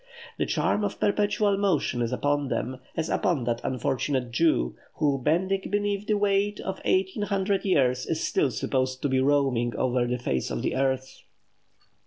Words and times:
The 0.39 0.47
charm 0.47 0.83
of 0.83 0.99
perpetual 0.99 1.57
motion 1.57 2.01
is 2.01 2.11
upon 2.11 2.47
them, 2.47 2.79
as 2.97 3.07
upon 3.07 3.43
that 3.43 3.61
unfortunate 3.63 4.31
Jew, 4.31 4.75
who, 4.95 5.21
bending 5.21 5.69
beneath 5.69 6.07
the 6.07 6.17
weight 6.17 6.59
of 6.59 6.81
eighteen 6.85 7.21
hundred 7.21 7.63
years, 7.65 8.07
is 8.07 8.19
still 8.19 8.49
supposed 8.49 9.03
to 9.03 9.09
be 9.09 9.19
roaming 9.19 9.75
over 9.75 10.07
the 10.07 10.17
face 10.17 10.49
of 10.49 10.63
the 10.63 10.75
earth. 10.75 11.21